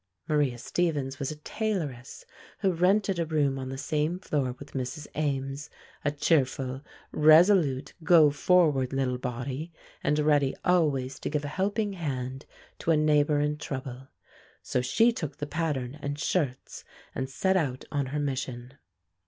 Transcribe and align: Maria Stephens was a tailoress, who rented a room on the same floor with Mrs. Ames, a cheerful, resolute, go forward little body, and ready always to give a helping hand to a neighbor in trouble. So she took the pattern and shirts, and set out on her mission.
Maria 0.27 0.57
Stephens 0.57 1.19
was 1.19 1.29
a 1.29 1.35
tailoress, 1.35 2.25
who 2.61 2.71
rented 2.71 3.19
a 3.19 3.25
room 3.27 3.59
on 3.59 3.69
the 3.69 3.77
same 3.77 4.17
floor 4.17 4.55
with 4.57 4.73
Mrs. 4.73 5.05
Ames, 5.13 5.69
a 6.03 6.09
cheerful, 6.11 6.81
resolute, 7.11 7.93
go 8.03 8.31
forward 8.31 8.93
little 8.93 9.19
body, 9.19 9.71
and 10.03 10.17
ready 10.17 10.55
always 10.65 11.19
to 11.19 11.29
give 11.29 11.45
a 11.45 11.49
helping 11.49 11.93
hand 11.93 12.47
to 12.79 12.89
a 12.89 12.97
neighbor 12.97 13.39
in 13.39 13.57
trouble. 13.59 14.07
So 14.63 14.81
she 14.81 15.11
took 15.13 15.37
the 15.37 15.45
pattern 15.45 15.99
and 16.01 16.17
shirts, 16.17 16.83
and 17.13 17.29
set 17.29 17.55
out 17.55 17.85
on 17.91 18.07
her 18.07 18.19
mission. 18.19 18.73